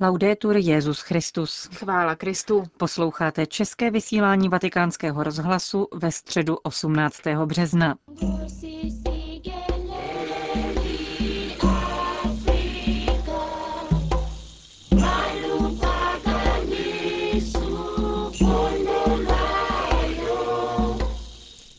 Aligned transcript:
Laudetur 0.00 0.56
Jezus 0.56 1.00
Christus. 1.00 1.68
Chvála 1.74 2.14
Kristu. 2.14 2.64
Posloucháte 2.76 3.46
české 3.46 3.90
vysílání 3.90 4.48
Vatikánského 4.48 5.22
rozhlasu 5.22 5.88
ve 5.94 6.12
středu 6.12 6.56
18. 6.62 7.20
března. 7.44 7.96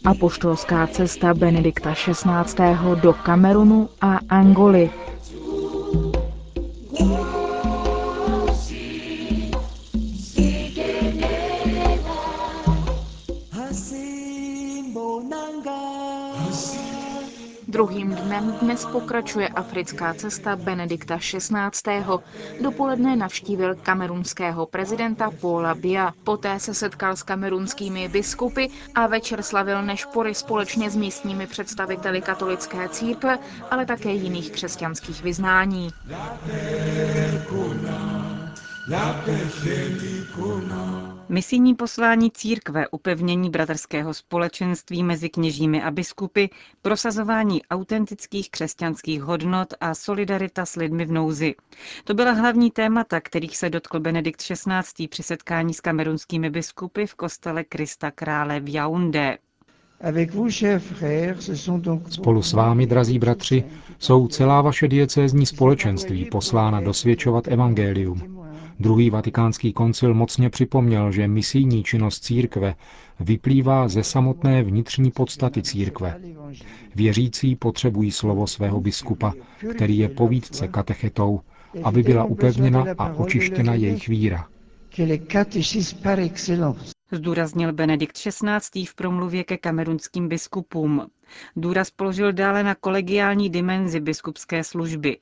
Apoštolská 0.06 0.88
cesta 0.88 1.34
Benedikta 1.34 1.94
XVI. 1.94 2.64
do 3.02 3.14
Kamerunu 3.14 3.90
a 4.02 4.20
Angoly. 4.30 5.07
Dnem 18.38 18.54
dnes 18.62 18.86
pokračuje 18.86 19.48
africká 19.50 20.14
cesta 20.14 20.54
Benedikta 20.56 21.18
XVI. 21.18 22.06
Dopoledne 22.62 23.16
navštívil 23.18 23.76
kamerunského 23.82 24.66
prezidenta 24.70 25.32
Paula 25.42 25.74
Bia. 25.74 26.14
Poté 26.24 26.60
se 26.60 26.74
setkal 26.74 27.16
s 27.18 27.24
kamerunskými 27.26 28.08
biskupy 28.10 28.70
a 28.96 29.08
večer 29.08 29.42
slavil 29.42 29.82
nešpory 29.82 30.34
společně 30.36 30.90
s 30.90 30.96
místními 30.96 31.48
představiteli 31.48 32.22
katolické 32.22 32.90
církve, 32.90 33.40
ale 33.72 33.86
také 33.86 34.12
jiných 34.14 34.52
křesťanských 34.52 35.24
vyznání. 35.24 35.90
Misijní 41.30 41.76
poslání 41.76 42.32
církve, 42.32 42.88
upevnění 42.88 43.50
bratrského 43.50 44.14
společenství 44.14 45.04
mezi 45.04 45.30
kněžími 45.30 45.84
a 45.84 45.92
biskupy, 45.92 46.46
prosazování 46.82 47.62
autentických 47.66 48.52
křesťanských 48.52 49.22
hodnot 49.22 49.74
a 49.82 49.96
solidarita 49.96 50.66
s 50.66 50.76
lidmi 50.76 51.06
v 51.06 51.12
nouzi. 51.12 51.56
To 52.04 52.14
byla 52.14 52.32
hlavní 52.32 52.72
témata, 52.72 53.22
kterých 53.22 53.58
se 53.58 53.70
dotkl 53.70 54.00
Benedikt 54.00 54.42
XVI. 54.42 55.08
při 55.08 55.24
setkání 55.24 55.74
s 55.74 55.82
kamerunskými 55.82 56.50
biskupy 56.50 57.06
v 57.06 57.16
kostele 57.16 57.64
Krista 57.64 58.12
krále 58.12 58.60
v 58.60 58.74
Yaoundé. 58.74 59.38
Spolu 62.10 62.42
s 62.44 62.54
vámi, 62.54 62.88
drazí 62.88 63.20
bratři, 63.20 63.64
jsou 64.00 64.28
celá 64.28 64.62
vaše 64.62 64.88
diecézní 64.88 65.46
společenství 65.46 66.26
poslána 66.26 66.82
dosvědčovat 66.82 67.48
evangelium. 67.48 68.37
Druhý 68.80 69.10
vatikánský 69.10 69.74
koncil 69.74 70.14
mocně 70.14 70.50
připomněl, 70.50 71.12
že 71.12 71.28
misijní 71.28 71.84
činnost 71.84 72.24
církve 72.24 72.76
vyplývá 73.20 73.88
ze 73.88 74.04
samotné 74.04 74.64
vnitřní 74.64 75.12
podstaty 75.12 75.62
církve. 75.64 76.20
Věřící 76.96 77.56
potřebují 77.56 78.12
slovo 78.12 78.48
svého 78.48 78.82
biskupa, 78.82 79.34
který 79.76 79.98
je 79.98 80.10
povídce 80.10 80.68
katechetou, 80.68 81.42
aby 81.84 82.04
byla 82.04 82.24
upevněna 82.24 82.86
a 82.98 83.14
očištěna 83.14 83.74
jejich 83.74 84.08
víra. 84.08 84.48
Zdůraznil 87.12 87.74
Benedikt 87.74 88.18
XVI. 88.18 88.86
v 88.86 88.96
promluvě 88.96 89.44
ke 89.44 89.58
kamerunským 89.58 90.28
biskupům. 90.28 91.08
Důraz 91.56 91.90
položil 91.92 92.34
dále 92.34 92.64
na 92.64 92.76
kolegiální 92.76 93.50
dimenzi 93.50 94.00
biskupské 94.00 94.64
služby. 94.64 95.18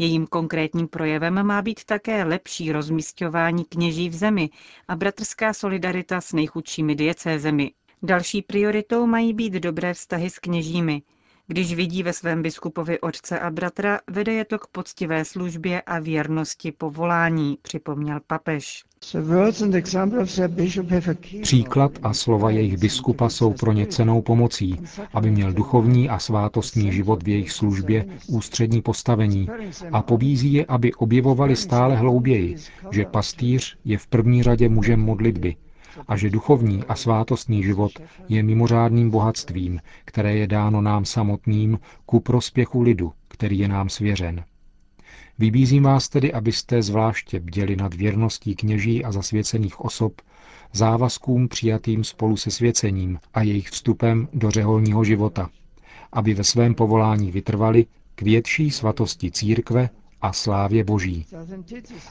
Jejím 0.00 0.26
konkrétním 0.26 0.88
projevem 0.88 1.42
má 1.46 1.62
být 1.62 1.84
také 1.84 2.24
lepší 2.24 2.72
rozmístování 2.72 3.64
kněží 3.64 4.08
v 4.08 4.14
zemi 4.14 4.50
a 4.88 4.96
bratrská 4.96 5.52
solidarita 5.54 6.20
s 6.20 6.32
nejchudšími 6.32 6.94
diecézemi. 6.94 7.70
Další 8.02 8.42
prioritou 8.42 9.06
mají 9.06 9.34
být 9.34 9.52
dobré 9.52 9.94
vztahy 9.94 10.30
s 10.30 10.38
kněžími. 10.38 11.02
Když 11.50 11.74
vidí 11.74 12.02
ve 12.02 12.12
svém 12.12 12.42
biskupovi 12.42 13.00
otce 13.00 13.40
a 13.40 13.50
bratra, 13.50 14.00
vede 14.10 14.32
je 14.32 14.44
to 14.44 14.58
k 14.58 14.66
poctivé 14.66 15.24
službě 15.24 15.82
a 15.82 15.98
věrnosti 15.98 16.72
povolání, 16.72 17.58
připomněl 17.62 18.20
papež. 18.26 18.84
Příklad 21.42 21.92
a 22.02 22.14
slova 22.14 22.50
jejich 22.50 22.76
biskupa 22.76 23.28
jsou 23.28 23.52
pro 23.52 23.72
ně 23.72 23.86
cenou 23.86 24.22
pomocí, 24.22 24.80
aby 25.14 25.30
měl 25.30 25.52
duchovní 25.52 26.08
a 26.08 26.18
svátostní 26.18 26.92
život 26.92 27.22
v 27.22 27.28
jejich 27.28 27.52
službě 27.52 28.06
ústřední 28.26 28.82
postavení 28.82 29.48
a 29.92 30.02
pobízí 30.02 30.52
je, 30.52 30.66
aby 30.66 30.94
objevovali 30.94 31.56
stále 31.56 31.96
hlouběji, 31.96 32.56
že 32.90 33.04
pastýř 33.04 33.76
je 33.84 33.98
v 33.98 34.06
první 34.06 34.42
řadě 34.42 34.68
mužem 34.68 35.00
modlitby 35.00 35.56
a 36.08 36.16
že 36.16 36.30
duchovní 36.30 36.84
a 36.88 36.94
svátostný 36.94 37.62
život 37.62 37.92
je 38.28 38.42
mimořádným 38.42 39.10
bohatstvím, 39.10 39.80
které 40.04 40.36
je 40.36 40.46
dáno 40.46 40.80
nám 40.80 41.04
samotným 41.04 41.78
ku 42.06 42.20
prospěchu 42.20 42.82
lidu, 42.82 43.12
který 43.28 43.58
je 43.58 43.68
nám 43.68 43.88
svěřen. 43.88 44.44
Vybízím 45.38 45.82
vás 45.82 46.08
tedy, 46.08 46.32
abyste 46.32 46.82
zvláště 46.82 47.40
bděli 47.40 47.76
nad 47.76 47.94
věrností 47.94 48.54
kněží 48.54 49.04
a 49.04 49.12
zasvěcených 49.12 49.80
osob, 49.80 50.20
závazkům 50.72 51.48
přijatým 51.48 52.04
spolu 52.04 52.36
se 52.36 52.50
svěcením 52.50 53.18
a 53.34 53.42
jejich 53.42 53.68
vstupem 53.68 54.28
do 54.32 54.50
řeholního 54.50 55.04
života, 55.04 55.50
aby 56.12 56.34
ve 56.34 56.44
svém 56.44 56.74
povolání 56.74 57.30
vytrvali 57.30 57.86
k 58.14 58.22
větší 58.22 58.70
svatosti 58.70 59.30
církve 59.30 59.90
a 60.22 60.32
slávě 60.32 60.84
Boží. 60.84 61.26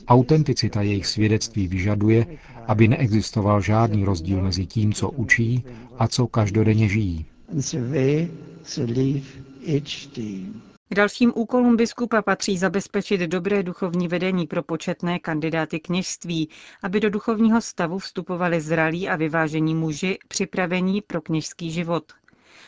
Autenticita 0.07 0.81
jejich 0.81 1.07
svědectví 1.07 1.67
vyžaduje, 1.67 2.25
aby 2.67 2.87
neexistoval 2.87 3.61
žádný 3.61 4.05
rozdíl 4.05 4.41
mezi 4.41 4.65
tím, 4.65 4.93
co 4.93 5.09
učí 5.09 5.63
a 5.97 6.07
co 6.07 6.27
každodenně 6.27 6.89
žijí. 6.89 7.25
K 10.91 10.95
dalším 10.95 11.31
úkolům 11.35 11.77
biskupa 11.77 12.21
patří 12.21 12.57
zabezpečit 12.57 13.21
dobré 13.21 13.63
duchovní 13.63 14.07
vedení 14.07 14.47
pro 14.47 14.63
početné 14.63 15.19
kandidáty 15.19 15.79
kněžství, 15.79 16.49
aby 16.83 16.99
do 16.99 17.09
duchovního 17.09 17.61
stavu 17.61 17.99
vstupovali 17.99 18.61
zralí 18.61 19.09
a 19.09 19.15
vyvážení 19.15 19.75
muži 19.75 20.17
připravení 20.27 21.01
pro 21.01 21.21
kněžský 21.21 21.71
život. 21.71 22.03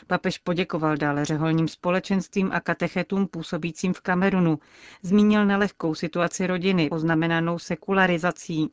Papež 0.06 0.38
poděkoval 0.38 0.96
dále 0.96 1.24
řeholním 1.24 1.68
společenstvím 1.68 2.50
a 2.52 2.60
katechetům 2.60 3.26
působícím 3.26 3.92
v 3.92 4.00
Kamerunu. 4.00 4.58
Zmínil 5.02 5.46
nelehkou 5.46 5.94
situaci 5.94 6.46
rodiny, 6.46 6.88
poznamenanou 6.88 7.58
sekularizací. 7.58 8.70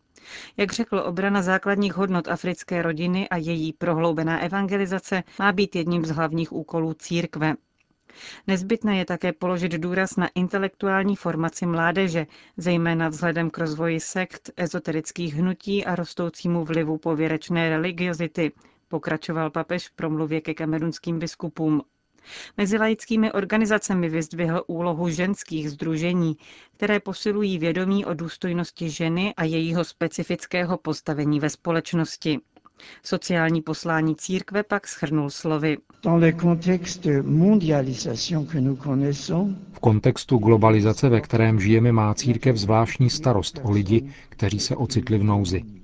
Jak 0.58 0.74
řekl, 0.74 1.04
obrana 1.06 1.42
základních 1.42 1.94
hodnot 1.94 2.28
africké 2.28 2.82
rodiny 2.82 3.30
a 3.30 3.38
její 3.38 3.74
prohloubená 3.74 4.40
evangelizace 4.40 5.24
má 5.40 5.52
být 5.52 5.76
jedním 5.76 6.06
z 6.06 6.10
hlavních 6.10 6.54
úkolů 6.54 6.94
církve. 6.94 7.56
Nezbytné 8.48 8.98
je 8.98 9.06
také 9.06 9.34
položit 9.34 9.72
důraz 9.72 10.16
na 10.16 10.30
intelektuální 10.36 11.16
formaci 11.16 11.66
mládeže, 11.66 12.28
zejména 12.58 13.10
vzhledem 13.10 13.50
k 13.50 13.58
rozvoji 13.58 14.00
sekt, 14.00 14.50
ezoterických 14.58 15.36
hnutí 15.36 15.86
a 15.86 15.96
rostoucímu 15.96 16.66
vlivu 16.66 16.98
pověrečné 16.98 17.70
religiozity, 17.70 18.52
pokračoval 18.90 19.50
papež 19.50 19.88
v 19.88 19.92
promluvě 19.92 20.42
ke 20.42 20.54
kamerunským 20.54 21.20
biskupům. 21.20 21.82
Mezi 22.58 22.78
laickými 22.78 23.32
organizacemi 23.32 24.10
vyzdvihl 24.10 24.64
úlohu 24.68 25.10
ženských 25.10 25.72
združení, 25.72 26.38
které 26.78 27.00
posilují 27.00 27.58
vědomí 27.58 28.06
o 28.06 28.14
důstojnosti 28.14 28.90
ženy 28.90 29.34
a 29.38 29.44
jejího 29.44 29.84
specifického 29.84 30.78
postavení 30.78 31.40
ve 31.40 31.50
společnosti. 31.50 32.40
Sociální 33.04 33.62
poslání 33.62 34.16
církve 34.16 34.64
pak 34.64 34.88
schrnul 34.88 35.30
slovy. 35.30 35.78
V 39.74 39.80
kontextu 39.80 40.38
globalizace, 40.38 41.10
ve 41.10 41.22
kterém 41.22 41.60
žijeme, 41.60 41.92
má 41.92 42.14
církev 42.14 42.58
zvláštní 42.58 43.10
starost 43.10 43.60
o 43.64 43.72
lidi, 43.72 44.14
kteří 44.30 44.60
se 44.60 44.76
ocitli 44.76 45.18
v 45.18 45.24
nouzi. 45.24 45.79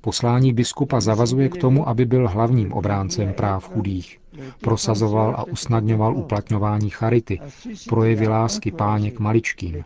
Poslání 0.00 0.52
biskupa 0.52 1.00
zavazuje 1.00 1.48
k 1.48 1.56
tomu, 1.56 1.88
aby 1.88 2.04
byl 2.04 2.28
hlavním 2.28 2.72
obráncem 2.72 3.32
práv 3.32 3.68
chudých. 3.68 4.20
Prosazoval 4.60 5.34
a 5.36 5.44
usnadňoval 5.44 6.16
uplatňování 6.16 6.90
charity, 6.90 7.40
projevy 7.88 8.28
lásky 8.28 8.70
páně 8.70 9.10
k 9.10 9.18
maličkým. 9.18 9.84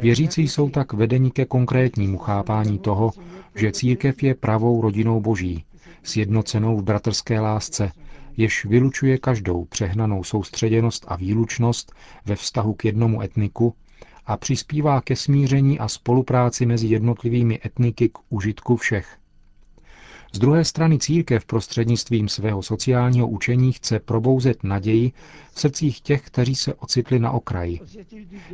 Věřící 0.00 0.48
jsou 0.48 0.70
tak 0.70 0.92
vedeni 0.92 1.30
ke 1.30 1.44
konkrétnímu 1.44 2.18
chápání 2.18 2.78
toho, 2.78 3.12
že 3.54 3.72
církev 3.72 4.22
je 4.22 4.34
pravou 4.34 4.80
rodinou 4.80 5.20
boží, 5.20 5.64
sjednocenou 6.02 6.76
v 6.76 6.82
bratrské 6.82 7.40
lásce, 7.40 7.92
jež 8.36 8.64
vylučuje 8.64 9.18
každou 9.18 9.64
přehnanou 9.64 10.24
soustředěnost 10.24 11.04
a 11.08 11.16
výlučnost 11.16 11.92
ve 12.26 12.36
vztahu 12.36 12.74
k 12.74 12.84
jednomu 12.84 13.22
etniku 13.22 13.74
a 14.26 14.36
přispívá 14.36 15.00
ke 15.00 15.16
smíření 15.16 15.78
a 15.78 15.88
spolupráci 15.88 16.66
mezi 16.66 16.86
jednotlivými 16.86 17.60
etniky 17.64 18.08
k 18.08 18.18
užitku 18.28 18.76
všech. 18.76 19.16
Z 20.32 20.38
druhé 20.38 20.64
strany 20.64 20.98
církev 20.98 21.44
prostřednictvím 21.44 22.28
svého 22.28 22.62
sociálního 22.62 23.28
učení 23.28 23.72
chce 23.72 23.98
probouzet 23.98 24.64
naději 24.64 25.12
v 25.52 25.60
srdcích 25.60 26.00
těch, 26.00 26.22
kteří 26.22 26.54
se 26.54 26.74
ocitli 26.74 27.18
na 27.18 27.30
okraji. 27.30 27.80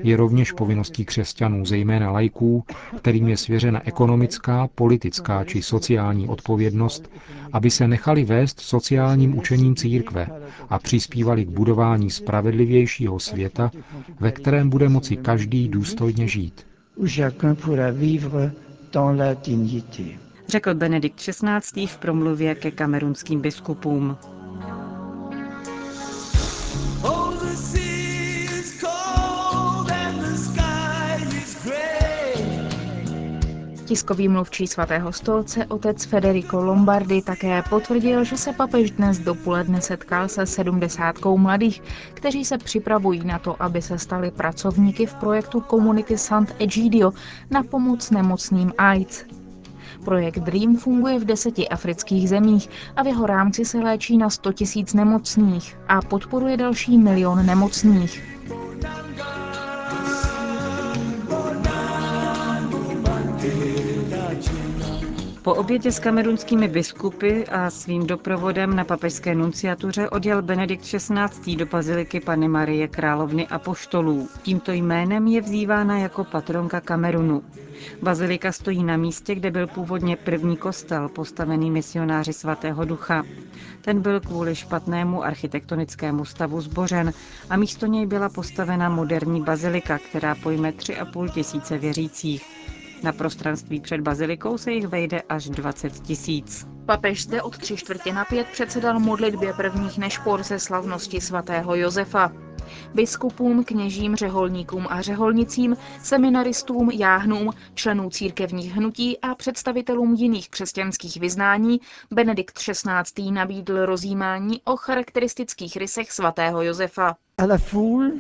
Je 0.03 0.17
rovněž 0.17 0.53
povinností 0.53 1.05
křesťanů, 1.05 1.65
zejména 1.67 2.11
lajků, 2.11 2.65
kterým 2.99 3.29
je 3.29 3.37
svěřena 3.37 3.87
ekonomická, 3.87 4.69
politická 4.75 5.45
či 5.45 5.63
sociální 5.63 6.29
odpovědnost, 6.29 7.11
aby 7.53 7.71
se 7.71 7.89
nechali 7.89 8.25
vést 8.25 8.61
sociálním 8.61 9.39
učením 9.39 9.77
církve 9.77 10.29
a 10.69 10.79
přispívali 10.79 11.45
k 11.45 11.49
budování 11.49 12.11
spravedlivějšího 12.11 13.21
světa, 13.21 13.71
ve 14.21 14.33
kterém 14.33 14.71
bude 14.71 14.89
moci 14.89 15.17
každý 15.17 15.69
důstojně 15.69 16.29
žít. 16.29 16.67
Řekl 20.53 20.75
Benedikt 20.75 21.17
XVI. 21.21 21.87
v 21.87 21.99
promluvě 21.99 22.55
ke 22.55 22.71
kamerunským 22.71 23.41
biskupům. 23.41 24.17
Tiskový 33.85 34.29
mluvčí 34.29 34.67
svatého 34.67 35.13
stolce 35.13 35.67
otec 35.67 36.05
Federico 36.05 36.63
Lombardi 36.63 37.23
také 37.23 37.63
potvrdil, 37.71 38.25
že 38.25 38.37
se 38.37 38.53
papež 38.53 38.91
dnes 38.91 39.19
dopoledne 39.19 39.81
setkal 39.81 40.29
se 40.29 40.47
sedmdesátkou 40.47 41.39
mladých, 41.39 41.83
kteří 42.15 42.45
se 42.45 42.59
připravují 42.59 43.25
na 43.25 43.39
to, 43.39 43.63
aby 43.63 43.83
se 43.83 43.99
stali 43.99 44.31
pracovníky 44.31 45.07
v 45.07 45.15
projektu 45.15 45.61
komunity 45.61 46.19
Sant 46.19 46.55
Egidio 46.59 47.13
na 47.51 47.63
pomoc 47.63 48.11
nemocným 48.11 48.73
AIDS. 48.79 49.25
Projekt 50.05 50.39
DREAM 50.39 50.77
funguje 50.77 51.19
v 51.19 51.25
deseti 51.25 51.69
afrických 51.69 52.29
zemích 52.29 52.69
a 52.97 53.03
v 53.03 53.07
jeho 53.07 53.27
rámci 53.27 53.65
se 53.65 53.79
léčí 53.79 54.19
na 54.19 54.31
100 54.31 54.53
tisíc 54.53 54.95
nemocných 54.95 55.77
a 55.89 56.03
podporuje 56.03 56.57
další 56.57 56.99
milion 56.99 57.47
nemocných. 57.47 58.23
Po 65.43 65.55
obědě 65.55 65.93
s 65.93 65.99
kamerunskými 65.99 66.69
biskupy 66.69 67.45
a 67.51 67.71
svým 67.71 68.07
doprovodem 68.07 68.77
na 68.77 68.85
papežské 68.85 69.35
nunciatuře 69.35 70.09
odjel 70.11 70.43
Benedikt 70.43 70.85
XVI. 70.85 71.57
do 71.57 71.67
baziliky 71.67 72.21
Pany 72.21 72.49
Marie 72.49 72.89
Královny 72.89 73.47
a 73.47 73.59
poštolů. 73.59 74.29
Tímto 74.43 74.73
jménem 74.73 75.27
je 75.27 75.41
vzývána 75.41 75.99
jako 75.99 76.25
patronka 76.25 76.81
Kamerunu. 76.81 77.43
Bazilika 78.03 78.53
stojí 78.53 78.85
na 78.85 78.97
místě, 78.97 79.35
kde 79.35 79.51
byl 79.51 79.67
původně 79.67 80.17
první 80.17 80.57
kostel 80.57 81.09
postavený 81.09 81.71
misionáři 81.71 82.33
svatého 82.33 82.85
ducha. 82.85 83.23
Ten 83.81 84.01
byl 84.03 84.21
kvůli 84.21 84.55
špatnému 84.55 85.25
architektonickému 85.25 86.25
stavu 86.25 86.61
zbořen 86.61 87.13
a 87.51 87.57
místo 87.57 87.87
něj 87.87 88.07
byla 88.07 88.29
postavena 88.29 88.89
moderní 88.89 89.43
bazilika, 89.43 89.99
která 89.99 90.35
pojme 90.35 90.71
3,5 90.71 91.29
tisíce 91.29 91.79
věřících. 91.79 92.72
Na 93.03 93.13
prostranství 93.13 93.81
před 93.81 94.01
bazilikou 94.01 94.59
se 94.59 94.73
jich 94.73 94.87
vejde 94.87 95.23
až 95.29 95.49
20 95.49 95.93
tisíc. 96.01 96.67
Papež 96.87 97.23
zde 97.23 97.43
od 97.43 97.59
tři 97.59 97.77
čtvrtě 97.77 98.13
na 98.13 98.25
pět 98.25 98.47
předsedal 98.53 99.01
modlitbě 99.01 99.53
prvních 99.53 99.99
nešpor 99.99 100.43
ze 100.43 100.59
slavnosti 100.59 101.21
svatého 101.21 101.75
Josefa. 101.75 102.33
Biskupům, 102.95 103.65
kněžím, 103.65 104.17
řeholníkům 104.17 104.87
a 104.91 105.03
řeholnicím, 105.03 105.77
seminaristům, 106.03 106.91
jáhnům, 106.91 107.51
členů 107.75 108.11
církevních 108.11 108.73
hnutí 108.73 109.19
a 109.21 109.35
představitelům 109.35 110.15
jiných 110.15 110.49
křesťanských 110.51 111.17
vyznání 111.17 111.81
Benedikt 112.11 112.59
XVI. 112.59 113.31
nabídl 113.31 113.87
rozjímání 113.87 114.61
o 114.65 114.77
charakteristických 114.77 115.77
rysech 115.77 116.13
svatého 116.13 116.63
Josefa. 116.63 117.17
A 117.39 117.45
la 117.47 117.59
foule, 117.59 118.11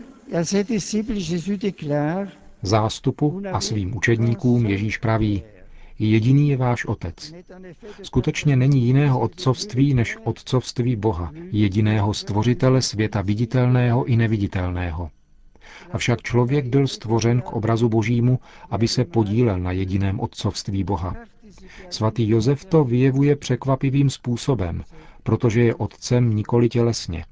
à 0.41 0.45
ses 0.45 0.67
disciples, 0.67 1.29
Jésus 1.31 1.59
déclare 1.59 2.42
zástupu 2.63 3.43
a 3.53 3.61
svým 3.61 3.97
učedníkům 3.97 4.67
Ježíš 4.67 4.99
praví, 4.99 5.43
jediný 5.99 6.49
je 6.49 6.57
váš 6.57 6.85
otec. 6.85 7.35
Skutečně 8.03 8.57
není 8.57 8.83
jiného 8.83 9.21
otcovství 9.21 9.95
než 9.95 10.17
otcovství 10.25 10.97
Boha, 10.97 11.33
jediného 11.53 12.15
stvořitele 12.15 12.83
světa 12.83 13.23
viditelného 13.23 14.05
i 14.05 14.17
neviditelného. 14.17 15.11
Avšak 15.91 16.23
člověk 16.23 16.67
byl 16.67 16.87
stvořen 16.89 17.41
k 17.41 17.53
obrazu 17.53 17.89
božímu, 17.89 18.39
aby 18.71 18.89
se 18.89 19.05
podílel 19.05 19.59
na 19.59 19.73
jediném 19.73 20.21
otcovství 20.21 20.85
Boha. 20.85 21.17
Svatý 21.91 22.29
Josef 22.29 22.65
to 22.65 22.85
vyjevuje 22.85 23.37
překvapivým 23.37 24.11
způsobem, 24.11 24.85
protože 25.23 25.63
je 25.63 25.75
otcem 25.75 26.37
nikoli 26.37 26.69
tělesně. 26.69 27.25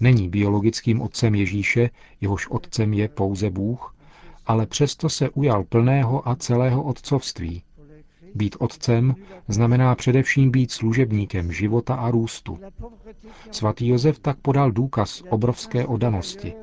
Není 0.00 0.28
biologickým 0.28 1.00
otcem 1.00 1.34
Ježíše, 1.34 1.90
jehož 2.20 2.48
otcem 2.48 2.92
je 2.92 3.08
pouze 3.08 3.50
Bůh, 3.50 3.94
ale 4.50 4.66
přesto 4.66 5.08
se 5.08 5.30
ujal 5.30 5.64
plného 5.64 6.28
a 6.28 6.36
celého 6.36 6.82
otcovství. 6.82 7.62
Být 8.34 8.56
otcem 8.58 9.14
znamená 9.48 9.94
především 9.94 10.50
být 10.50 10.72
služebníkem 10.72 11.52
života 11.52 11.94
a 11.94 12.10
růstu. 12.10 12.58
Svatý 13.50 13.88
Josef 13.88 14.18
tak 14.18 14.38
podal 14.38 14.70
důkaz 14.70 15.22
obrovské 15.28 15.86
odanosti. 15.86 16.54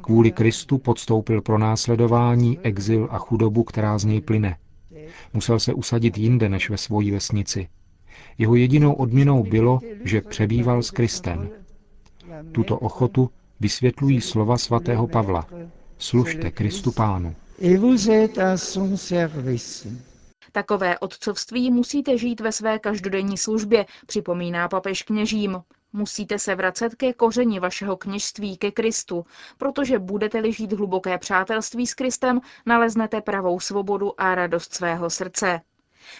Kvůli 0.00 0.30
Kristu 0.30 0.78
podstoupil 0.78 1.42
pro 1.42 1.58
následování, 1.58 2.58
exil 2.62 3.08
a 3.10 3.18
chudobu, 3.18 3.64
která 3.64 3.98
z 3.98 4.04
něj 4.04 4.20
plyne. 4.20 4.56
Musel 5.34 5.60
se 5.60 5.74
usadit 5.74 6.18
jinde 6.18 6.48
než 6.48 6.70
ve 6.70 6.76
svojí 6.76 7.10
vesnici. 7.10 7.68
Jeho 8.38 8.54
jedinou 8.54 8.92
odměnou 8.92 9.42
bylo, 9.42 9.78
že 10.04 10.20
přebýval 10.20 10.82
s 10.82 10.90
Kristem. 10.90 11.48
Tuto 12.52 12.78
ochotu 12.78 13.30
vysvětlují 13.60 14.20
slova 14.20 14.58
svatého 14.58 15.06
Pavla. 15.06 15.46
Služte 16.00 16.50
Kristu 16.50 16.92
Pánu. 16.92 17.36
Takové 20.52 20.98
otcovství 20.98 21.70
musíte 21.70 22.18
žít 22.18 22.40
ve 22.40 22.52
své 22.52 22.78
každodenní 22.78 23.38
službě, 23.38 23.86
připomíná 24.06 24.68
papež 24.68 25.02
kněžím. 25.02 25.62
Musíte 25.92 26.38
se 26.38 26.54
vracet 26.54 26.94
ke 26.94 27.12
kořeni 27.12 27.60
vašeho 27.60 27.96
kněžství, 27.96 28.56
ke 28.56 28.70
Kristu, 28.70 29.24
protože 29.58 29.98
budete-li 29.98 30.52
žít 30.52 30.72
hluboké 30.72 31.18
přátelství 31.18 31.86
s 31.86 31.94
Kristem, 31.94 32.40
naleznete 32.66 33.20
pravou 33.20 33.60
svobodu 33.60 34.20
a 34.20 34.34
radost 34.34 34.74
svého 34.74 35.10
srdce. 35.10 35.60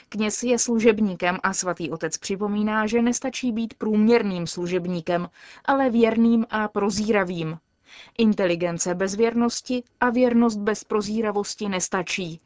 Kněz 0.08 0.42
je 0.42 0.58
služebníkem 0.58 1.38
a 1.42 1.52
svatý 1.52 1.90
otec 1.90 2.18
připomíná, 2.18 2.86
že 2.86 3.02
nestačí 3.02 3.52
být 3.52 3.74
průměrným 3.74 4.46
služebníkem, 4.46 5.28
ale 5.64 5.90
věrným 5.90 6.46
a 6.50 6.68
prozíravým. 6.68 7.58
Inteligence 8.18 8.94
bez 8.94 9.14
věrnosti 9.14 9.82
a 10.00 10.10
věrnost 10.10 10.58
bez 10.58 10.84
prozíravosti 10.84 11.68
nestačí. 11.68 12.40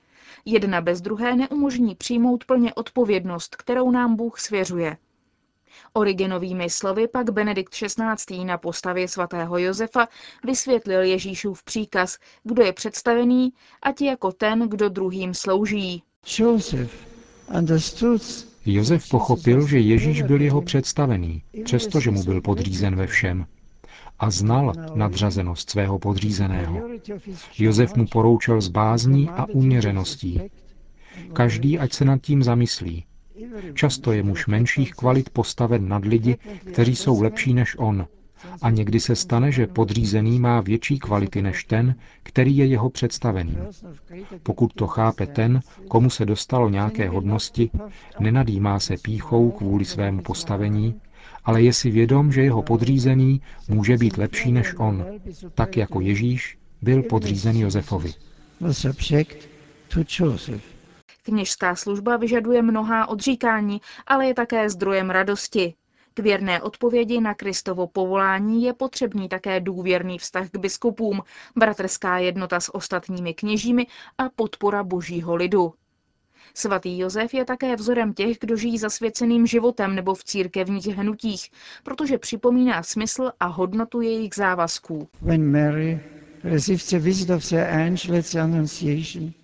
Jedna 0.45 0.81
bez 0.81 1.01
druhé 1.01 1.37
neumožní 1.37 1.95
přijmout 1.95 2.45
plně 2.45 2.75
odpovědnost, 2.75 3.57
kterou 3.57 3.91
nám 3.91 4.17
Bůh 4.17 4.41
svěřuje. 4.41 4.97
Origenovými 5.93 6.71
slovy 6.71 7.09
pak 7.09 7.31
Benedikt 7.31 7.75
XVI. 7.75 8.45
na 8.45 8.59
postavě 8.59 9.09
svatého 9.09 9.59
Josefa 9.59 10.09
vysvětlil 10.45 11.03
Ježíšův 11.03 11.63
příkaz, 11.63 12.19
kdo 12.45 12.63
je 12.63 12.73
představený, 12.73 13.53
ať 13.83 14.01
jako 14.01 14.33
ten, 14.33 14.69
kdo 14.69 14.89
druhým 14.89 15.35
slouží. 15.35 16.03
Josef 18.67 19.09
pochopil, 19.09 19.67
že 19.67 19.79
Ježíš 19.79 20.23
byl 20.23 20.41
jeho 20.41 20.63
představený, 20.63 21.43
přestože 21.65 22.11
mu 22.11 22.23
byl 22.23 22.41
podřízen 22.41 22.97
ve 22.97 23.07
všem 23.07 23.47
a 24.23 24.31
znal 24.31 24.73
nadřazenost 24.95 25.71
svého 25.71 25.99
podřízeného. 25.99 26.81
Josef 27.59 27.95
mu 27.97 28.07
poroučel 28.07 28.61
s 28.61 28.69
bázní 28.69 29.29
a 29.29 29.47
uměřeností. 29.47 30.41
Každý, 31.33 31.79
ať 31.79 31.93
se 31.93 32.05
nad 32.05 32.21
tím 32.23 32.43
zamyslí. 32.43 33.05
Často 33.75 34.13
je 34.13 34.23
muž 34.23 34.47
menších 34.47 34.93
kvalit 34.93 35.31
postaven 35.31 35.89
nad 35.89 36.05
lidi, 36.05 36.37
kteří 36.73 36.97
jsou 36.97 37.23
lepší 37.23 37.55
než 37.55 37.77
on. 37.79 38.07
A 38.63 38.71
někdy 38.71 39.01
se 39.01 39.17
stane, 39.17 39.53
že 39.53 39.67
podřízený 39.67 40.39
má 40.41 40.61
větší 40.61 40.99
kvality 40.99 41.43
než 41.43 41.65
ten, 41.65 41.95
který 42.23 42.57
je 42.57 42.67
jeho 42.67 42.91
představeným. 42.91 43.59
Pokud 44.43 44.73
to 44.75 44.87
chápe 44.87 45.27
ten, 45.27 45.61
komu 45.89 46.11
se 46.11 46.25
dostalo 46.27 46.69
nějaké 46.69 47.09
hodnosti, 47.09 47.71
nenadýmá 48.21 48.81
se 48.81 48.95
píchou 49.03 49.51
kvůli 49.51 49.85
svému 49.85 50.23
postavení, 50.23 50.95
ale 51.45 51.63
je 51.63 51.73
si 51.73 51.91
vědom, 51.91 52.33
že 52.33 52.43
jeho 52.43 52.63
podřízený 52.63 53.43
může 53.69 53.97
být 53.97 54.17
lepší 54.17 54.53
než 54.53 54.75
on, 54.79 55.07
tak 55.55 55.77
jako 55.77 56.01
Ježíš 56.01 56.59
byl 56.83 57.03
podřízen 57.03 57.57
Josefovi. 57.57 58.13
Kněžská 61.23 61.77
služba 61.77 62.17
vyžaduje 62.17 62.63
mnohá 62.63 63.07
odříkání, 63.09 63.81
ale 64.07 64.27
je 64.27 64.35
také 64.35 64.71
zdrojem 64.71 65.11
radosti. 65.11 65.75
K 66.15 66.21
věrné 66.21 66.63
odpovědi 66.63 67.21
na 67.21 67.35
Kristovo 67.35 67.87
povolání 67.87 68.63
je 68.65 68.73
potřebný 68.73 69.29
také 69.29 69.61
důvěrný 69.61 70.19
vztah 70.19 70.51
k 70.51 70.59
biskupům, 70.59 71.23
bratrská 71.57 72.19
jednota 72.19 72.61
s 72.61 72.75
ostatními 72.75 73.35
kněžími 73.35 73.87
a 74.19 74.29
podpora 74.37 74.85
božího 74.85 75.35
lidu. 75.35 75.75
Svatý 76.55 76.99
Josef 76.99 77.35
je 77.35 77.45
také 77.45 77.77
vzorem 77.77 78.13
těch, 78.15 78.37
kdo 78.41 78.57
žijí 78.57 78.79
zasvěceným 78.79 79.47
životem 79.47 79.95
nebo 79.95 80.15
v 80.15 80.25
církevních 80.25 80.87
hnutích, 80.87 81.51
protože 81.83 82.19
připomíná 82.19 82.83
smysl 82.83 83.31
a 83.41 83.47
hodnotu 83.47 84.01
jejich 84.01 84.35
závazků. 84.35 85.09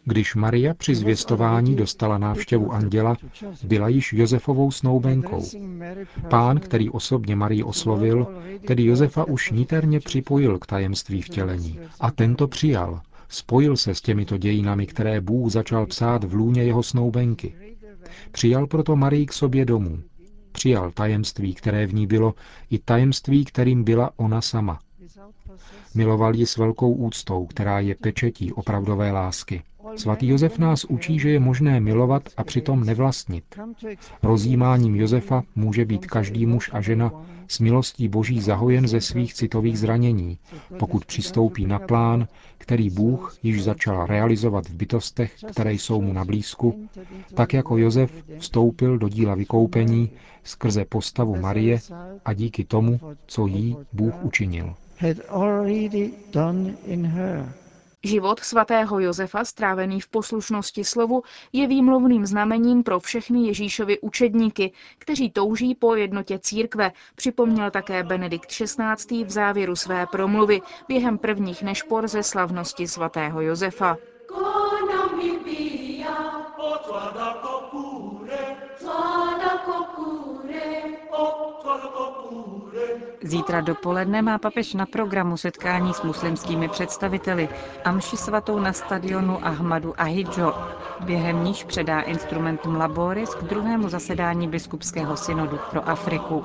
Když 0.05 0.35
Maria 0.35 0.75
při 0.75 0.95
zvěstování 0.95 1.77
dostala 1.77 2.19
návštěvu 2.19 2.73
anděla, 2.73 3.17
byla 3.62 3.88
již 3.88 4.12
Josefovou 4.12 4.71
snoubenkou. 4.71 5.45
Pán, 6.31 6.61
který 6.61 6.91
osobně 6.91 7.37
Marii 7.37 7.62
oslovil, 7.62 8.27
tedy 8.67 8.85
Josefa 8.85 9.25
už 9.25 9.50
niterně 9.50 10.00
připojil 10.00 10.59
k 10.59 10.67
tajemství 10.67 11.23
vtělení. 11.23 11.79
A 12.00 12.11
tento 12.11 12.49
přijal. 12.49 13.00
Spojil 13.28 13.76
se 13.76 13.94
s 13.94 14.00
těmito 14.00 14.38
dějinami, 14.38 14.87
které 14.87 15.20
Bůh 15.20 15.52
začal 15.52 15.87
psát 15.87 16.25
v 16.25 16.35
lůně 16.35 16.64
jeho 16.64 16.82
snoubenky. 16.82 17.54
Přijal 18.32 18.66
proto 18.66 18.97
Marii 18.97 19.26
k 19.26 19.32
sobě 19.32 19.64
domů. 19.64 19.99
Přijal 20.52 20.90
tajemství, 20.90 21.54
které 21.54 21.87
v 21.87 21.94
ní 21.94 22.06
bylo, 22.06 22.35
i 22.70 22.78
tajemství, 22.78 23.44
kterým 23.44 23.85
byla 23.85 24.11
ona 24.16 24.40
sama. 24.40 24.80
Miloval 25.94 26.35
ji 26.35 26.47
s 26.47 26.56
velkou 26.56 26.92
úctou, 26.92 27.47
která 27.47 27.80
je 27.80 27.94
pečetí 27.94 28.52
opravdové 28.52 29.11
lásky. 29.12 29.62
Svatý 29.99 30.28
Josef 30.28 30.59
nás 30.59 30.85
učí, 30.85 31.19
že 31.19 31.31
je 31.31 31.40
možné 31.40 31.81
milovat 31.81 32.23
a 32.37 32.45
přitom 32.45 32.85
nevlastnit. 32.85 33.45
Rozjímáním 34.23 34.97
Josefa 34.97 35.43
může 35.57 35.85
být 35.85 36.07
každý 36.07 36.47
muž 36.47 36.71
a 36.73 36.81
žena 36.81 37.12
s 37.49 37.59
milostí 37.59 38.09
Boží 38.09 38.40
zahojen 38.40 38.88
ze 38.88 39.00
svých 39.00 39.35
citových 39.35 39.78
zranění, 39.78 40.38
pokud 40.78 41.05
přistoupí 41.05 41.67
na 41.67 41.78
plán, 41.78 42.28
který 42.59 42.90
Bůh 42.90 43.37
již 43.43 43.64
začal 43.64 44.07
realizovat 44.07 44.69
v 44.69 44.75
bytostech, 44.75 45.35
které 45.50 45.73
jsou 45.73 46.02
mu 46.02 46.12
na 46.12 46.25
blízku, 46.25 46.88
tak 47.35 47.55
jako 47.55 47.78
Josef 47.78 48.12
vstoupil 48.38 48.99
do 48.99 49.09
díla 49.09 49.35
vykoupení 49.35 50.11
skrze 50.45 50.85
postavu 50.85 51.37
Marie 51.37 51.78
a 52.25 52.33
díky 52.33 52.64
tomu, 52.64 53.00
co 53.26 53.47
jí 53.47 53.76
Bůh 53.93 54.25
učinil. 54.25 54.75
Život 58.09 58.41
svatého 58.41 59.00
Josefa, 59.00 59.45
strávený 59.45 60.00
v 60.00 60.09
poslušnosti 60.09 60.85
slovu, 60.85 61.23
je 61.53 61.67
výmluvným 61.67 62.27
znamením 62.27 62.83
pro 62.83 63.00
všechny 63.00 63.47
Ježíšovi 63.47 63.99
učedníky, 64.00 64.73
kteří 64.99 65.31
touží 65.31 65.75
po 65.75 65.95
jednotě 65.95 66.38
církve, 66.38 66.93
připomněl 67.17 67.71
také 67.71 68.03
Benedikt 68.03 68.49
XVI. 68.49 69.25
v 69.25 69.31
závěru 69.31 69.77
své 69.77 70.07
promluvy 70.07 70.61
během 70.88 71.19
prvních 71.19 71.62
nešpor 71.62 72.09
ze 72.09 72.23
slavnosti 72.23 72.88
svatého 72.88 73.41
Josefa. 73.41 73.97
Zítra 83.28 83.61
dopoledne 83.61 84.23
má 84.23 84.38
papež 84.38 84.75
na 84.75 84.87
programu 84.87 85.37
setkání 85.37 85.94
s 85.94 86.02
muslimskými 86.02 86.68
představiteli 86.68 87.49
a 87.85 87.92
mši 87.92 88.16
svatou 88.16 88.58
na 88.58 88.73
stadionu 88.73 89.47
Ahmadu 89.47 90.00
Ahidjo, 90.00 90.54
během 91.00 91.44
níž 91.44 91.64
předá 91.64 92.00
instrumentum 92.00 92.76
Laboris 92.76 93.35
k 93.35 93.42
druhému 93.42 93.88
zasedání 93.88 94.49
biskupského 94.49 95.16
synodu 95.16 95.58
pro 95.70 95.88
Afriku. 95.88 96.44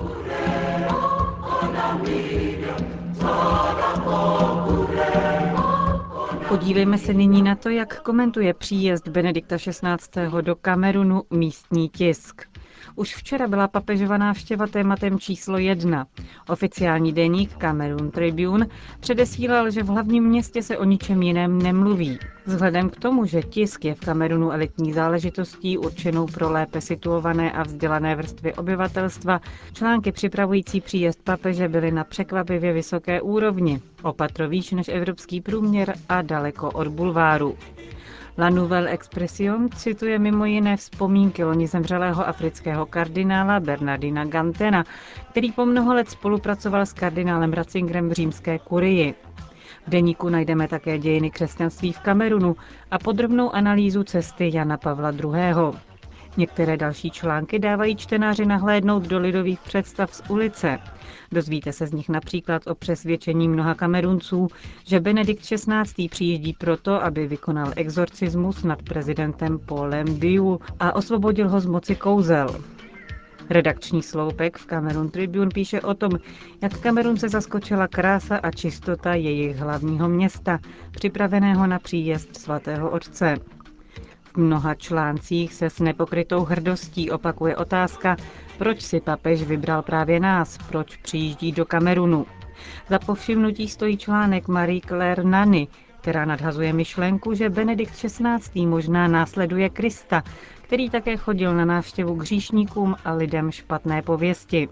Podívejme 6.48 6.98
se 6.98 7.14
nyní 7.14 7.42
na 7.42 7.54
to, 7.54 7.68
jak 7.68 8.02
komentuje 8.02 8.54
příjezd 8.54 9.08
Benedikta 9.08 9.56
XVI. 9.58 10.40
do 10.40 10.56
Kamerunu 10.56 11.22
místní 11.30 11.88
tisk. 11.88 12.53
Už 12.96 13.14
včera 13.16 13.48
byla 13.48 13.68
papežova 13.68 14.18
návštěva 14.18 14.66
tématem 14.66 15.18
číslo 15.18 15.58
jedna. 15.58 16.06
Oficiální 16.48 17.12
deník 17.12 17.56
Cameroon 17.58 18.10
Tribune 18.10 18.66
předesílal, 19.00 19.70
že 19.70 19.82
v 19.82 19.86
hlavním 19.86 20.24
městě 20.24 20.62
se 20.62 20.78
o 20.78 20.84
ničem 20.84 21.22
jiném 21.22 21.62
nemluví. 21.62 22.18
Vzhledem 22.46 22.90
k 22.90 22.96
tomu, 22.96 23.26
že 23.26 23.42
tisk 23.42 23.84
je 23.84 23.94
v 23.94 24.00
Kamerunu 24.00 24.50
elitní 24.52 24.92
záležitostí 24.92 25.78
určenou 25.78 26.26
pro 26.26 26.50
lépe 26.52 26.80
situované 26.80 27.52
a 27.52 27.62
vzdělané 27.62 28.16
vrstvy 28.16 28.54
obyvatelstva, 28.54 29.40
články 29.72 30.12
připravující 30.12 30.80
příjezd 30.80 31.22
papeže 31.24 31.68
byly 31.68 31.90
na 31.90 32.04
překvapivě 32.04 32.72
vysoké 32.72 33.20
úrovni, 33.20 33.80
opatro 34.02 34.48
výš 34.48 34.70
než 34.70 34.88
evropský 34.88 35.40
průměr 35.40 35.94
a 36.08 36.22
daleko 36.22 36.70
od 36.70 36.88
bulváru. 36.88 37.54
La 38.38 38.50
Nouvelle 38.50 38.90
Expression 38.90 39.68
cituje 39.70 40.18
mimo 40.18 40.44
jiné 40.44 40.76
vzpomínky 40.76 41.44
loni 41.44 41.66
zemřelého 41.66 42.28
afrického 42.28 42.86
kardinála 42.86 43.60
Bernardina 43.60 44.24
Gantena, 44.24 44.84
který 45.30 45.52
po 45.52 45.66
mnoho 45.66 45.94
let 45.94 46.10
spolupracoval 46.10 46.86
s 46.86 46.92
kardinálem 46.92 47.52
Ratzingerem 47.52 48.08
v 48.08 48.12
římské 48.12 48.58
kurii. 48.58 49.14
V 49.86 49.90
deníku 49.90 50.28
najdeme 50.28 50.68
také 50.68 50.98
dějiny 50.98 51.30
křesťanství 51.30 51.92
v 51.92 52.00
Kamerunu 52.00 52.56
a 52.90 52.98
podrobnou 52.98 53.54
analýzu 53.54 54.02
cesty 54.04 54.50
Jana 54.54 54.76
Pavla 54.76 55.10
II. 55.10 55.78
Některé 56.36 56.76
další 56.76 57.10
články 57.10 57.58
dávají 57.58 57.96
čtenáři 57.96 58.46
nahlédnout 58.46 59.02
do 59.02 59.18
lidových 59.18 59.60
představ 59.60 60.14
z 60.14 60.22
ulice. 60.28 60.78
Dozvíte 61.32 61.72
se 61.72 61.86
z 61.86 61.92
nich 61.92 62.08
například 62.08 62.66
o 62.66 62.74
přesvědčení 62.74 63.48
mnoha 63.48 63.74
kamerunců, 63.74 64.48
že 64.84 65.00
Benedikt 65.00 65.42
XVI. 65.42 66.08
přijíždí 66.08 66.52
proto, 66.52 67.04
aby 67.04 67.26
vykonal 67.26 67.72
exorcismus 67.76 68.62
nad 68.62 68.82
prezidentem 68.82 69.58
Paulem 69.58 70.14
Biu 70.14 70.60
a 70.80 70.96
osvobodil 70.96 71.48
ho 71.48 71.60
z 71.60 71.66
moci 71.66 71.96
kouzel. 71.96 72.60
Redakční 73.50 74.02
sloupek 74.02 74.58
v 74.58 74.66
Cameroon 74.66 75.10
Tribune 75.10 75.50
píše 75.54 75.80
o 75.80 75.94
tom, 75.94 76.10
jak 76.62 76.80
Kamerunce 76.80 77.28
zaskočila 77.28 77.88
krása 77.88 78.36
a 78.36 78.50
čistota 78.50 79.14
jejich 79.14 79.56
hlavního 79.56 80.08
města, 80.08 80.58
připraveného 80.90 81.66
na 81.66 81.78
příjezd 81.78 82.36
svatého 82.36 82.90
otce. 82.90 83.36
V 84.34 84.36
mnoha 84.36 84.74
článcích 84.74 85.54
se 85.54 85.70
s 85.70 85.78
nepokrytou 85.80 86.44
hrdostí 86.44 87.10
opakuje 87.10 87.56
otázka, 87.56 88.16
proč 88.58 88.80
si 88.82 89.00
papež 89.00 89.42
vybral 89.42 89.82
právě 89.82 90.20
nás, 90.20 90.58
proč 90.68 90.96
přijíždí 90.96 91.52
do 91.52 91.64
Kamerunu. 91.66 92.26
Za 92.88 92.98
povšimnutí 92.98 93.68
stojí 93.68 93.96
článek 93.96 94.48
Marie 94.48 94.80
Claire 94.80 95.24
Nany, 95.24 95.68
která 96.00 96.24
nadhazuje 96.24 96.72
myšlenku, 96.72 97.34
že 97.34 97.50
Benedikt 97.50 97.94
XVI. 97.94 98.66
možná 98.66 99.08
následuje 99.08 99.70
Krista, 99.70 100.22
který 100.62 100.90
také 100.90 101.16
chodil 101.16 101.54
na 101.54 101.64
návštěvu 101.64 102.14
k 102.16 102.20
hříšníkům 102.20 102.96
a 103.04 103.12
lidem 103.12 103.50
špatné 103.50 104.02
pověsti. 104.02 104.68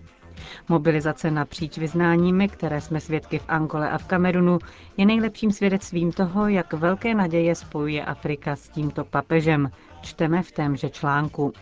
Mobilizace 0.69 1.31
napříč 1.31 1.79
vyznáními, 1.79 2.49
které 2.49 2.81
jsme 2.81 3.01
svědky 3.01 3.39
v 3.39 3.45
Angole 3.49 3.91
a 3.91 3.99
v 3.99 4.07
Kamerunu, 4.07 4.59
je 4.97 5.07
nejlepším 5.07 5.53
svědectvím 5.53 6.12
toho, 6.12 6.49
jak 6.49 6.73
velké 6.73 7.15
naděje 7.15 7.55
spojuje 7.55 8.05
Afrika 8.05 8.57
s 8.57 8.69
tímto 8.69 9.05
papežem. 9.05 9.71
Čteme 10.03 10.43
v 10.43 10.53
témže 10.53 10.91
článku. 10.91 11.53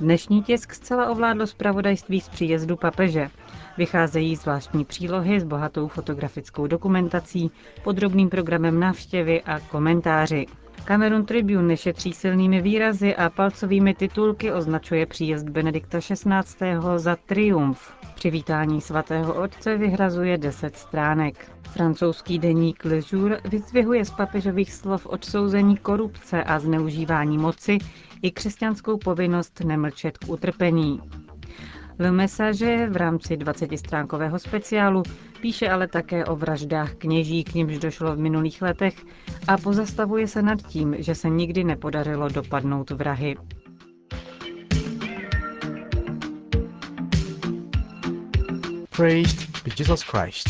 Dnešní 0.00 0.42
tisk 0.42 0.74
zcela 0.74 1.10
ovládlo 1.10 1.46
zpravodajství 1.46 2.20
z 2.20 2.28
příjezdu 2.28 2.76
papeže. 2.76 3.28
Vycházejí 3.78 4.36
zvláštní 4.36 4.84
přílohy 4.84 5.40
s 5.40 5.44
bohatou 5.44 5.88
fotografickou 5.88 6.66
dokumentací, 6.66 7.50
podrobným 7.84 8.28
programem 8.28 8.80
návštěvy 8.80 9.42
a 9.42 9.60
komentáři. 9.60 10.46
Cameroon 10.84 11.24
Tribune 11.24 11.62
nešetří 11.62 12.12
silnými 12.12 12.62
výrazy 12.62 13.16
a 13.16 13.30
palcovými 13.30 13.94
titulky 13.94 14.52
označuje 14.52 15.06
příjezd 15.06 15.48
Benedikta 15.48 15.98
XVI. 16.00 16.32
za 16.96 17.16
triumf. 17.26 17.92
Přivítání 18.14 18.80
svatého 18.80 19.34
otce 19.34 19.76
vyhrazuje 19.76 20.38
deset 20.38 20.76
stránek. 20.76 21.50
Francouzský 21.72 22.38
deník 22.38 22.84
Le 22.84 23.00
Jour 23.12 23.38
vyzvihuje 23.44 24.04
z 24.04 24.10
papežových 24.10 24.72
slov 24.72 25.06
odsouzení 25.06 25.76
korupce 25.76 26.44
a 26.44 26.58
zneužívání 26.58 27.38
moci 27.38 27.78
i 28.22 28.30
křesťanskou 28.30 28.96
povinnost 28.98 29.60
nemlčet 29.64 30.18
k 30.18 30.28
utrpení. 30.28 31.00
Le 31.98 32.10
Message 32.12 32.88
v 32.90 32.96
rámci 32.96 33.36
20-stránkového 33.36 34.38
speciálu 34.38 35.02
píše 35.40 35.68
ale 35.70 35.88
také 35.88 36.24
o 36.24 36.36
vraždách 36.36 36.94
kněží, 36.94 37.44
k 37.44 37.54
nimž 37.54 37.78
došlo 37.78 38.16
v 38.16 38.18
minulých 38.18 38.62
letech 38.62 38.94
a 39.48 39.58
pozastavuje 39.58 40.28
se 40.28 40.42
nad 40.42 40.62
tím, 40.62 40.96
že 40.98 41.14
se 41.14 41.28
nikdy 41.28 41.64
nepodařilo 41.64 42.28
dopadnout 42.28 42.90
vrahy. 42.90 43.36
Praised 48.96 49.62
be 49.64 49.70
Jesus 49.78 50.02
Christ. 50.02 50.48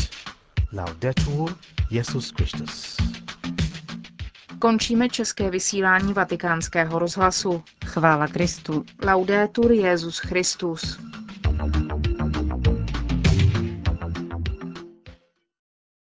Laudetur 0.73 1.55
Jesus 1.91 2.29
Christus. 2.29 2.97
Končíme 4.59 5.09
české 5.09 5.49
vysílání 5.49 6.13
vatikánského 6.13 6.99
rozhlasu. 6.99 7.63
Chvála 7.85 8.27
Kristu. 8.27 8.85
Laudetur 9.05 9.71
Jezus 9.71 10.19
Christus. 10.19 11.08